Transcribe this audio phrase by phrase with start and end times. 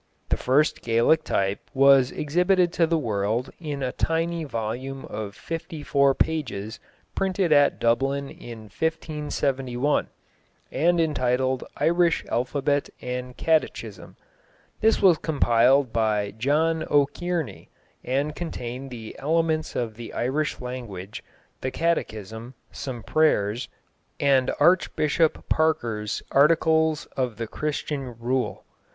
[0.29, 5.83] The first Gaelic type was exhibited to the world in a tiny volume of fifty
[5.83, 6.79] four pages
[7.13, 10.07] printed at Dublin in 1571,
[10.71, 14.15] and entitled Irish Alphabet and Catechism.
[14.79, 17.69] This was compiled by John O'Kearney,
[18.03, 21.23] and contained the elements of the Irish language,
[21.61, 23.69] the Catechism, some prayers,
[24.19, 28.63] and Archbishop Parker's articles of the Christian rule.